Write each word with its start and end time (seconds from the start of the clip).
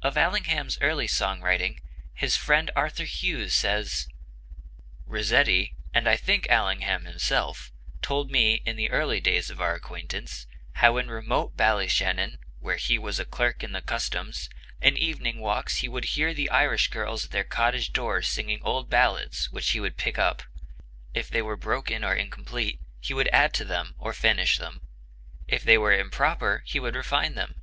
Of 0.00 0.16
Allingham's 0.16 0.78
early 0.80 1.08
song 1.08 1.40
writing, 1.40 1.80
his 2.14 2.36
friend 2.36 2.70
Arthur 2.76 3.02
Hughes 3.02 3.52
says: 3.52 4.06
"Rossetti, 5.06 5.74
and 5.92 6.08
I 6.08 6.14
think 6.16 6.48
Allingham 6.48 7.04
himself, 7.04 7.72
told 8.00 8.30
me, 8.30 8.62
in 8.64 8.76
the 8.76 8.88
early 8.90 9.18
days 9.18 9.50
of 9.50 9.60
our 9.60 9.74
acquaintance, 9.74 10.46
how 10.74 10.98
in 10.98 11.10
remote 11.10 11.56
Ballyshannon, 11.56 12.38
where 12.60 12.76
he 12.76 12.96
was 12.96 13.18
a 13.18 13.24
clerk 13.24 13.64
in 13.64 13.72
the 13.72 13.82
Customs, 13.82 14.48
in 14.80 14.96
evening 14.96 15.40
walks 15.40 15.78
he 15.78 15.88
would 15.88 16.04
hear 16.14 16.32
the 16.32 16.48
Irish 16.48 16.86
girls 16.88 17.24
at 17.24 17.32
their 17.32 17.42
cottage 17.42 17.92
doors 17.92 18.28
singing 18.28 18.60
old 18.62 18.88
ballads, 18.88 19.50
which 19.50 19.70
he 19.70 19.80
would 19.80 19.96
pick 19.96 20.16
up. 20.16 20.44
If 21.12 21.28
they 21.28 21.42
were 21.42 21.56
broken 21.56 22.04
or 22.04 22.14
incomplete, 22.14 22.78
he 23.00 23.14
would 23.14 23.26
add 23.32 23.52
to 23.54 23.64
them 23.64 23.96
or 23.98 24.12
finish 24.12 24.58
them; 24.58 24.82
if 25.48 25.64
they 25.64 25.76
were 25.76 25.92
improper 25.92 26.62
he 26.66 26.78
would 26.78 26.94
refine 26.94 27.34
them. 27.34 27.60